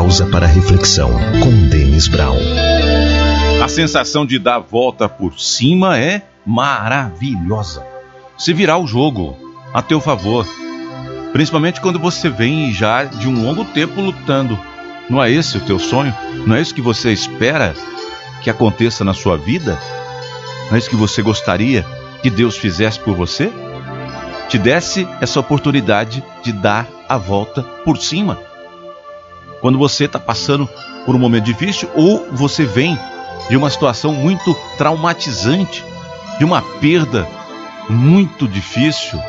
pausa 0.00 0.24
para 0.24 0.46
reflexão 0.46 1.10
com 1.42 1.68
Denis 1.68 2.08
Brown. 2.08 2.38
A 3.62 3.68
sensação 3.68 4.24
de 4.24 4.38
dar 4.38 4.58
volta 4.58 5.10
por 5.10 5.38
cima 5.38 5.98
é 5.98 6.22
maravilhosa. 6.46 7.84
Se 8.38 8.54
virar 8.54 8.78
o 8.78 8.86
jogo 8.86 9.36
a 9.74 9.82
teu 9.82 10.00
favor, 10.00 10.46
principalmente 11.34 11.82
quando 11.82 11.98
você 11.98 12.30
vem 12.30 12.72
já 12.72 13.04
de 13.04 13.28
um 13.28 13.44
longo 13.44 13.62
tempo 13.62 14.00
lutando. 14.00 14.58
Não 15.10 15.22
é 15.22 15.30
esse 15.30 15.58
o 15.58 15.60
teu 15.60 15.78
sonho? 15.78 16.16
Não 16.46 16.56
é 16.56 16.62
isso 16.62 16.74
que 16.74 16.80
você 16.80 17.12
espera 17.12 17.74
que 18.42 18.48
aconteça 18.48 19.04
na 19.04 19.12
sua 19.12 19.36
vida? 19.36 19.78
Não 20.70 20.76
é 20.76 20.78
isso 20.78 20.88
que 20.88 20.96
você 20.96 21.20
gostaria 21.20 21.84
que 22.22 22.30
Deus 22.30 22.56
fizesse 22.56 22.98
por 22.98 23.14
você? 23.14 23.52
Te 24.48 24.56
desse 24.56 25.06
essa 25.20 25.38
oportunidade 25.38 26.24
de 26.42 26.54
dar 26.54 26.88
a 27.06 27.18
volta 27.18 27.62
por 27.84 27.98
cima. 27.98 28.48
Quando 29.60 29.78
você 29.78 30.04
está 30.04 30.18
passando 30.18 30.68
por 31.04 31.14
um 31.14 31.18
momento 31.18 31.44
difícil 31.44 31.88
ou 31.94 32.26
você 32.32 32.64
vem 32.64 32.98
de 33.48 33.56
uma 33.56 33.70
situação 33.70 34.12
muito 34.12 34.54
traumatizante, 34.76 35.84
de 36.38 36.44
uma 36.44 36.62
perda 36.62 37.28
muito 37.88 38.46
difícil, 38.46 39.20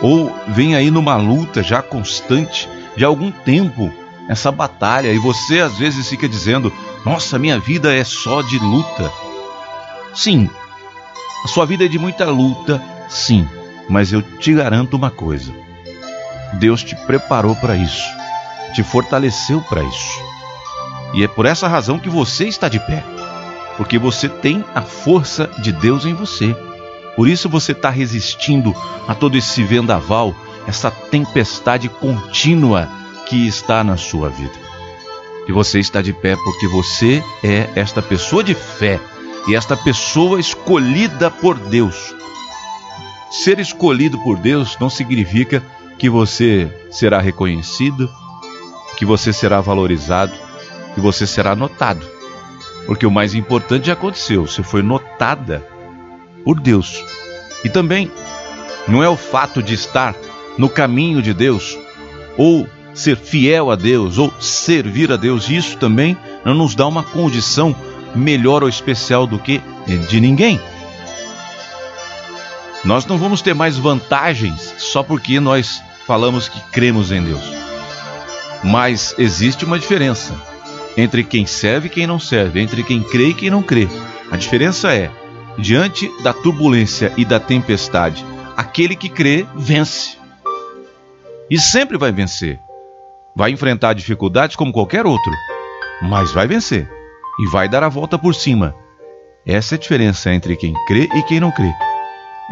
ou 0.00 0.34
vem 0.48 0.74
aí 0.74 0.90
numa 0.90 1.16
luta 1.16 1.62
já 1.62 1.82
constante 1.82 2.68
de 2.96 3.04
algum 3.04 3.30
tempo, 3.30 3.92
essa 4.28 4.50
batalha, 4.52 5.12
e 5.12 5.18
você 5.18 5.60
às 5.60 5.76
vezes 5.76 6.08
fica 6.08 6.28
dizendo: 6.28 6.72
Nossa, 7.04 7.38
minha 7.38 7.58
vida 7.58 7.94
é 7.94 8.04
só 8.04 8.42
de 8.42 8.58
luta. 8.58 9.10
Sim, 10.14 10.48
a 11.44 11.48
sua 11.48 11.66
vida 11.66 11.84
é 11.84 11.88
de 11.88 11.98
muita 11.98 12.24
luta, 12.26 12.82
sim, 13.08 13.46
mas 13.88 14.12
eu 14.12 14.22
te 14.22 14.54
garanto 14.54 14.96
uma 14.96 15.10
coisa: 15.10 15.52
Deus 16.54 16.82
te 16.82 16.94
preparou 16.94 17.56
para 17.56 17.76
isso, 17.76 18.04
te 18.74 18.82
fortaleceu 18.82 19.60
para 19.62 19.82
isso. 19.82 20.20
E 21.14 21.22
é 21.22 21.28
por 21.28 21.46
essa 21.46 21.68
razão 21.68 21.98
que 21.98 22.08
você 22.08 22.46
está 22.46 22.68
de 22.68 22.80
pé, 22.80 23.04
porque 23.76 23.98
você 23.98 24.28
tem 24.28 24.64
a 24.74 24.82
força 24.82 25.48
de 25.58 25.72
Deus 25.72 26.04
em 26.04 26.12
você. 26.12 26.54
Por 27.16 27.28
isso 27.28 27.48
você 27.48 27.72
está 27.72 27.88
resistindo 27.90 28.74
a 29.06 29.14
todo 29.14 29.36
esse 29.36 29.62
vendaval, 29.62 30.34
essa 30.66 30.90
tempestade 30.90 31.88
contínua 31.88 32.88
que 33.26 33.46
está 33.46 33.84
na 33.84 33.96
sua 33.96 34.28
vida. 34.28 34.64
E 35.46 35.52
você 35.52 35.78
está 35.78 36.02
de 36.02 36.12
pé 36.12 36.36
porque 36.36 36.66
você 36.66 37.22
é 37.42 37.70
esta 37.76 38.02
pessoa 38.02 38.42
de 38.42 38.54
fé 38.54 39.00
e 39.46 39.54
esta 39.54 39.76
pessoa 39.76 40.40
escolhida 40.40 41.30
por 41.30 41.56
Deus. 41.58 42.14
Ser 43.30 43.58
escolhido 43.58 44.18
por 44.24 44.38
Deus 44.38 44.76
não 44.80 44.88
significa 44.88 45.62
que 45.98 46.08
você 46.08 46.72
será 46.90 47.20
reconhecido, 47.20 48.10
que 48.96 49.04
você 49.04 49.32
será 49.32 49.60
valorizado, 49.60 50.32
que 50.94 51.00
você 51.00 51.26
será 51.26 51.54
notado. 51.54 52.06
Porque 52.86 53.06
o 53.06 53.10
mais 53.10 53.34
importante 53.34 53.86
já 53.86 53.94
aconteceu, 53.94 54.46
você 54.46 54.62
foi 54.62 54.82
notada 54.82 55.66
por 56.44 56.60
Deus. 56.60 57.02
E 57.64 57.68
também 57.68 58.10
não 58.86 59.02
é 59.02 59.08
o 59.08 59.16
fato 59.16 59.62
de 59.62 59.74
estar 59.74 60.14
no 60.58 60.68
caminho 60.68 61.22
de 61.22 61.32
Deus, 61.32 61.78
ou 62.36 62.68
ser 62.94 63.16
fiel 63.16 63.70
a 63.70 63.76
Deus, 63.76 64.18
ou 64.18 64.32
servir 64.40 65.10
a 65.10 65.16
Deus, 65.16 65.48
isso 65.48 65.76
também 65.78 66.16
não 66.44 66.54
nos 66.54 66.74
dá 66.74 66.86
uma 66.86 67.02
condição 67.02 67.74
melhor 68.14 68.62
ou 68.62 68.68
especial 68.68 69.26
do 69.26 69.38
que 69.38 69.60
de 70.08 70.20
ninguém. 70.20 70.60
Nós 72.84 73.06
não 73.06 73.16
vamos 73.16 73.40
ter 73.40 73.54
mais 73.54 73.78
vantagens 73.78 74.74
só 74.78 75.02
porque 75.02 75.40
nós 75.40 75.82
falamos 76.06 76.48
que 76.48 76.60
cremos 76.70 77.10
em 77.10 77.22
Deus. 77.22 77.63
Mas 78.64 79.14
existe 79.18 79.64
uma 79.64 79.78
diferença 79.78 80.34
entre 80.96 81.22
quem 81.22 81.44
serve 81.46 81.88
e 81.88 81.90
quem 81.90 82.06
não 82.06 82.18
serve, 82.18 82.60
entre 82.60 82.82
quem 82.82 83.02
crê 83.02 83.28
e 83.28 83.34
quem 83.34 83.50
não 83.50 83.62
crê. 83.62 83.86
A 84.30 84.36
diferença 84.36 84.94
é 84.94 85.10
Diante 85.56 86.10
da 86.22 86.32
turbulência 86.32 87.12
e 87.16 87.24
da 87.24 87.38
tempestade, 87.38 88.24
aquele 88.56 88.96
que 88.96 89.08
crê 89.08 89.46
vence. 89.54 90.18
E 91.48 91.58
sempre 91.58 91.96
vai 91.96 92.10
vencer. 92.10 92.58
Vai 93.36 93.50
enfrentar 93.50 93.92
dificuldades 93.92 94.56
como 94.56 94.72
qualquer 94.72 95.06
outro, 95.06 95.32
mas 96.02 96.32
vai 96.32 96.46
vencer 96.46 96.90
e 97.40 97.46
vai 97.48 97.68
dar 97.68 97.84
a 97.84 97.88
volta 97.88 98.18
por 98.18 98.34
cima. 98.34 98.74
Essa 99.46 99.74
é 99.74 99.76
a 99.76 99.80
diferença 99.80 100.32
entre 100.32 100.56
quem 100.56 100.74
crê 100.86 101.08
e 101.14 101.22
quem 101.22 101.38
não 101.38 101.50
crê, 101.50 101.72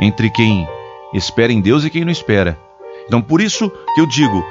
entre 0.00 0.30
quem 0.30 0.68
espera 1.12 1.52
em 1.52 1.60
Deus 1.60 1.84
e 1.84 1.90
quem 1.90 2.04
não 2.04 2.12
espera. 2.12 2.58
Então, 3.06 3.20
por 3.20 3.40
isso 3.40 3.70
que 3.94 4.00
eu 4.00 4.06
digo: 4.06 4.44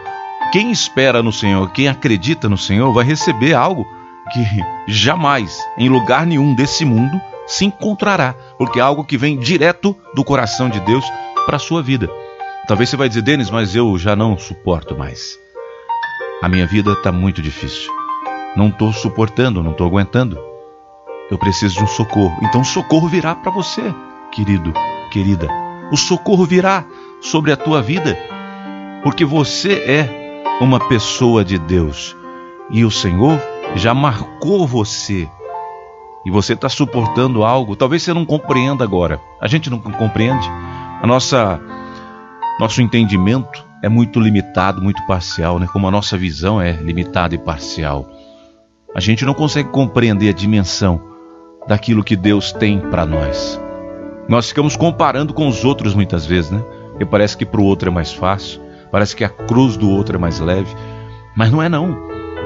quem 0.51 0.71
espera 0.71 1.23
no 1.23 1.31
Senhor, 1.31 1.71
quem 1.71 1.87
acredita 1.87 2.49
no 2.49 2.57
Senhor, 2.57 2.91
vai 2.93 3.05
receber 3.05 3.53
algo 3.53 3.87
que 4.33 4.41
jamais, 4.87 5.59
em 5.77 5.89
lugar 5.89 6.25
nenhum 6.25 6.53
desse 6.53 6.85
mundo, 6.85 7.19
se 7.47 7.65
encontrará, 7.65 8.35
porque 8.57 8.79
é 8.79 8.81
algo 8.81 9.03
que 9.03 9.17
vem 9.17 9.37
direto 9.37 9.95
do 10.13 10.23
coração 10.23 10.69
de 10.69 10.79
Deus 10.81 11.05
para 11.45 11.55
a 11.55 11.59
sua 11.59 11.81
vida. 11.81 12.09
Talvez 12.67 12.89
você 12.89 12.97
vai 12.97 13.09
dizer, 13.09 13.21
Denis, 13.21 13.49
mas 13.49 13.75
eu 13.75 13.97
já 13.97 14.15
não 14.15 14.37
suporto 14.37 14.97
mais. 14.97 15.37
A 16.41 16.47
minha 16.47 16.65
vida 16.65 16.91
está 16.93 17.11
muito 17.11 17.41
difícil. 17.41 17.91
Não 18.55 18.67
estou 18.67 18.91
suportando, 18.93 19.63
não 19.63 19.71
estou 19.71 19.87
aguentando. 19.87 20.37
Eu 21.29 21.37
preciso 21.37 21.75
de 21.75 21.83
um 21.83 21.87
socorro. 21.87 22.37
Então 22.41 22.61
o 22.61 22.65
socorro 22.65 23.07
virá 23.07 23.35
para 23.35 23.51
você, 23.51 23.81
querido, 24.31 24.73
querida. 25.11 25.47
O 25.91 25.97
socorro 25.97 26.45
virá 26.45 26.85
sobre 27.21 27.51
a 27.51 27.57
tua 27.57 27.81
vida, 27.81 28.17
porque 29.03 29.23
você 29.23 29.73
é 29.73 30.20
uma 30.61 30.79
pessoa 30.79 31.43
de 31.43 31.57
Deus 31.57 32.15
e 32.69 32.85
o 32.85 32.91
Senhor 32.91 33.41
já 33.75 33.93
marcou 33.93 34.67
você 34.67 35.27
e 36.23 36.29
você 36.29 36.53
está 36.53 36.69
suportando 36.69 37.43
algo, 37.43 37.75
talvez 37.75 38.03
você 38.03 38.13
não 38.13 38.25
compreenda 38.25 38.83
agora. 38.83 39.19
A 39.41 39.47
gente 39.47 39.71
não 39.71 39.79
compreende. 39.79 40.47
A 41.01 41.07
nossa 41.07 41.59
nosso 42.59 42.79
entendimento 42.79 43.65
é 43.81 43.89
muito 43.89 44.19
limitado, 44.19 44.83
muito 44.83 45.03
parcial, 45.07 45.57
né? 45.57 45.67
Como 45.73 45.87
a 45.87 45.91
nossa 45.91 46.15
visão 46.15 46.61
é 46.61 46.73
limitada 46.73 47.33
e 47.33 47.39
parcial. 47.39 48.07
A 48.93 48.99
gente 48.99 49.25
não 49.25 49.33
consegue 49.33 49.69
compreender 49.69 50.29
a 50.29 50.33
dimensão 50.33 51.01
daquilo 51.67 52.03
que 52.03 52.15
Deus 52.15 52.51
tem 52.51 52.79
para 52.79 53.03
nós. 53.03 53.59
Nós 54.29 54.49
ficamos 54.49 54.75
comparando 54.75 55.33
com 55.33 55.47
os 55.47 55.65
outros 55.65 55.95
muitas 55.95 56.23
vezes, 56.23 56.51
né? 56.51 56.63
Porque 56.89 57.05
parece 57.05 57.35
que 57.35 57.45
para 57.45 57.61
o 57.61 57.65
outro 57.65 57.89
é 57.89 57.91
mais 57.91 58.13
fácil, 58.13 58.61
parece 58.91 59.15
que 59.15 59.23
a 59.23 59.29
cruz 59.29 59.77
do 59.77 59.89
outro 59.89 60.15
é 60.15 60.19
mais 60.19 60.39
leve, 60.39 60.75
mas 61.35 61.51
não 61.51 61.61
é 61.61 61.69
não. 61.69 61.97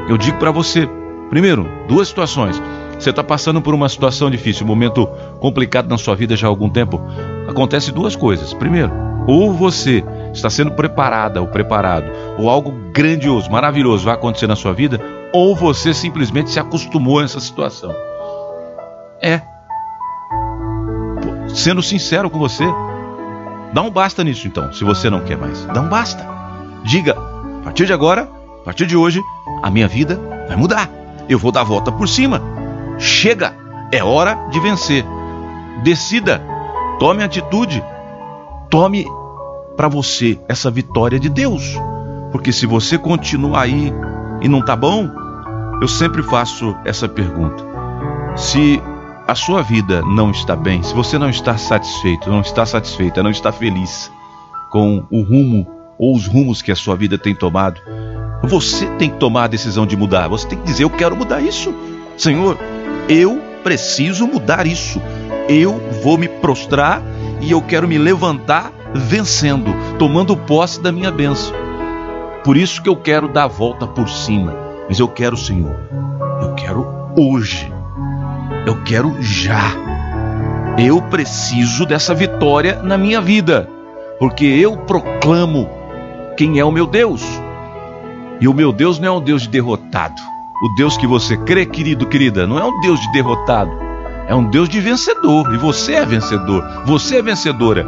Eu 0.08 0.18
digo 0.18 0.38
para 0.38 0.52
você, 0.52 0.88
primeiro, 1.30 1.68
duas 1.88 2.08
situações. 2.08 2.62
Você 2.98 3.10
está 3.10 3.24
passando 3.24 3.62
por 3.62 3.74
uma 3.74 3.90
situação 3.90 4.30
difícil, 4.30 4.64
um 4.64 4.70
momento 4.70 5.08
complicado 5.40 5.90
na 5.90 5.98
sua 5.98 6.16
vida 6.16 6.36
já 6.36 6.48
há 6.48 6.50
algum 6.50 6.70
tempo. 6.70 7.02
Acontece 7.50 7.92
duas 7.92 8.16
coisas. 8.16 8.54
Primeiro, 8.54 8.92
ou 9.28 9.52
você 9.52 10.04
está 10.34 10.50
sendo 10.50 10.72
preparada 10.72 11.42
ou 11.42 11.48
preparado, 11.48 12.12
ou 12.38 12.50
algo 12.50 12.72
grandioso, 12.94 13.50
maravilhoso 13.52 14.06
vai 14.06 14.14
acontecer 14.14 14.48
na 14.48 14.56
sua 14.56 14.74
vida, 14.74 15.02
ou 15.34 15.56
você 15.56 15.94
simplesmente 15.94 16.52
se 16.52 16.60
acostumou 16.60 17.20
a 17.20 17.24
essa 17.24 17.40
situação. 17.40 17.94
É. 19.22 19.42
Sendo 21.50 21.82
sincero 21.82 22.30
com 22.30 22.38
você, 22.38 22.66
dá 23.74 23.82
um 23.82 23.90
basta 23.90 24.24
nisso 24.24 24.48
então, 24.48 24.72
se 24.74 24.84
você 24.84 25.10
não 25.10 25.22
quer 25.22 25.38
mais. 25.38 25.66
Dá 25.66 25.82
um 25.82 25.90
basta. 25.90 26.35
Diga, 26.86 27.18
a 27.62 27.64
partir 27.64 27.88
de 27.88 27.94
agora, 27.94 28.30
a 28.62 28.64
partir 28.64 28.86
de 28.86 28.96
hoje, 28.96 29.20
a 29.64 29.72
minha 29.72 29.88
vida 29.88 30.20
vai 30.48 30.56
mudar. 30.56 30.88
Eu 31.28 31.40
vou 31.40 31.52
dar 31.52 31.62
a 31.62 31.64
volta 31.64 31.92
por 31.92 32.08
cima. 32.08 32.40
Chega, 33.00 33.56
é 33.92 34.04
hora 34.04 34.36
de 34.52 34.60
vencer. 34.60 35.04
Decida, 35.84 36.42
tome 37.00 37.24
atitude, 37.24 37.84
tome 38.70 39.04
para 39.76 39.88
você 39.88 40.40
essa 40.48 40.70
vitória 40.70 41.20
de 41.20 41.28
Deus. 41.28 41.76
Porque 42.32 42.54
se 42.54 42.68
você 42.68 43.00
continuar 43.00 43.62
aí 43.62 43.92
e 44.42 44.48
não 44.48 44.64
tá 44.64 44.76
bom, 44.76 45.10
eu 45.82 45.88
sempre 45.88 46.22
faço 46.22 46.76
essa 46.86 47.10
pergunta. 47.10 47.66
Se 48.36 48.80
a 49.28 49.34
sua 49.34 49.64
vida 49.64 50.04
não 50.04 50.30
está 50.30 50.56
bem, 50.56 50.84
se 50.84 50.94
você 50.94 51.18
não 51.18 51.32
está 51.32 51.58
satisfeito, 51.58 52.30
não 52.30 52.42
está 52.42 52.64
satisfeita, 52.64 53.24
não 53.24 53.32
está 53.32 53.52
feliz 53.52 54.12
com 54.70 55.04
o 55.10 55.24
rumo 55.24 55.75
ou 55.98 56.16
os 56.16 56.28
rumos 56.28 56.62
que 56.62 56.72
a 56.72 56.76
sua 56.76 56.96
vida 56.96 57.18
tem 57.18 57.36
tomado, 57.36 57.82
você 58.44 58.86
tem 58.98 59.10
que 59.10 59.18
tomar 59.18 59.46
a 59.46 59.48
decisão 59.48 59.86
de 59.86 59.96
mudar. 59.96 60.28
Você 60.28 60.48
tem 60.48 60.58
que 60.58 60.66
dizer: 60.66 60.84
Eu 60.84 60.90
quero 60.90 61.16
mudar 61.16 61.42
isso. 61.42 61.74
Senhor, 62.18 62.58
eu 63.10 63.42
preciso 63.64 64.28
mudar 64.28 64.68
isso. 64.68 65.02
Eu 65.50 65.80
vou 66.04 66.18
me 66.18 66.28
prostrar 66.28 67.02
e 67.42 67.52
eu 67.52 67.62
quero 67.62 67.88
me 67.88 67.98
levantar 67.98 68.72
vencendo, 68.94 69.74
tomando 70.00 70.38
posse 70.38 70.82
da 70.82 70.92
minha 70.92 71.12
bênção. 71.12 71.54
Por 72.44 72.56
isso 72.56 72.82
que 72.82 72.90
eu 72.90 72.96
quero 72.96 73.28
dar 73.28 73.44
a 73.44 73.48
volta 73.48 73.88
por 73.88 74.08
cima. 74.10 74.56
Mas 74.88 75.00
eu 75.00 75.08
quero, 75.08 75.36
Senhor, 75.36 75.76
eu 76.42 76.54
quero 76.54 76.88
hoje. 77.18 77.72
Eu 78.66 78.84
quero 78.84 79.16
já. 79.22 79.74
Eu 80.78 81.02
preciso 81.02 81.86
dessa 81.86 82.14
vitória 82.14 82.82
na 82.84 82.98
minha 82.98 83.22
vida, 83.22 83.70
porque 84.20 84.46
eu 84.46 84.78
proclamo 84.78 85.70
quem 86.36 86.60
é 86.60 86.66
o 86.66 86.72
meu 86.72 86.86
Deus. 86.86 87.24
E 88.40 88.48
o 88.48 88.54
meu 88.54 88.72
Deus 88.72 89.00
não 89.00 89.08
é 89.08 89.12
um 89.12 89.22
Deus 89.22 89.44
de 89.44 89.50
derrotado. 89.50 90.22
o 90.62 90.70
Deus 90.70 90.98
que 90.98 91.06
você 91.06 91.36
crê, 91.38 91.66
querido, 91.66 92.06
querida, 92.06 92.48
não 92.48 92.58
é 92.58 92.64
um 92.64 92.80
Deus 92.80 93.00
de 93.00 93.12
derrotado, 93.12 93.72
é 94.28 94.34
um 94.34 94.50
Deus 94.50 94.70
de 94.70 94.80
vencedor. 94.80 95.54
E 95.54 95.58
você 95.58 95.94
é 95.94 96.06
vencedor, 96.06 96.64
você 96.86 97.18
é 97.18 97.22
vencedora. 97.22 97.86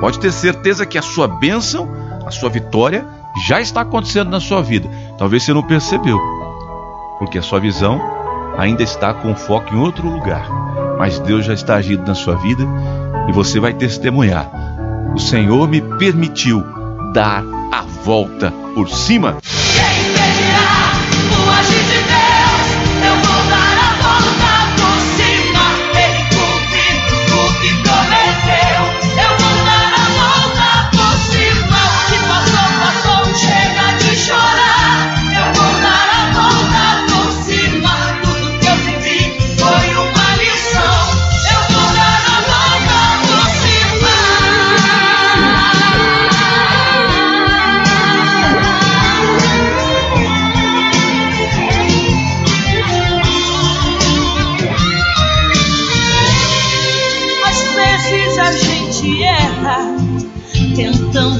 Pode 0.00 0.18
ter 0.18 0.32
certeza 0.32 0.86
que 0.86 0.98
a 0.98 1.02
sua 1.02 1.26
bênção, 1.26 1.88
a 2.24 2.30
sua 2.30 2.48
vitória 2.48 3.06
já 3.46 3.60
está 3.60 3.82
acontecendo 3.82 4.30
na 4.30 4.40
sua 4.40 4.62
vida. 4.62 4.88
Talvez 5.18 5.42
você 5.42 5.52
não 5.52 5.62
percebeu, 5.62 6.18
porque 7.18 7.38
a 7.38 7.42
sua 7.42 7.60
visão 7.60 8.00
ainda 8.56 8.82
está 8.82 9.12
com 9.12 9.34
foco 9.34 9.74
em 9.74 9.78
outro 9.78 10.08
lugar. 10.08 10.48
Mas 10.98 11.18
Deus 11.18 11.44
já 11.44 11.52
está 11.52 11.74
agindo 11.74 12.06
na 12.06 12.14
sua 12.14 12.36
vida 12.36 12.64
e 13.28 13.32
você 13.32 13.60
vai 13.60 13.74
testemunhar. 13.74 14.50
O 15.14 15.18
Senhor 15.18 15.68
me 15.68 15.80
permitiu 15.80 16.64
dar 17.12 17.42
a 17.72 17.82
volta 18.04 18.52
por 18.74 18.88
cima. 18.88 19.38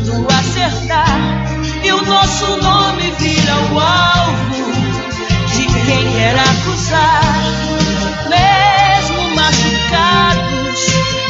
tudo 0.07 0.27
acertar 0.33 1.19
e 1.83 1.93
o 1.93 2.03
nosso 2.03 2.57
nome 2.63 3.11
vira 3.19 3.57
o 3.73 3.81
alvo 3.81 4.73
de 5.49 5.67
quem 5.67 6.13
quer 6.13 6.37
acusar. 6.39 7.23
Mesmo 8.29 9.35
machucados, 9.35 10.81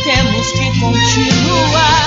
temos 0.05 0.53
que 0.53 0.81
continuar. 0.81 2.06